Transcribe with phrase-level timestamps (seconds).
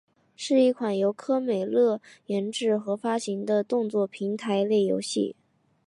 [0.35, 1.63] 是一款由科乐
[2.25, 5.35] 美制作和发行的动作平台类游戏。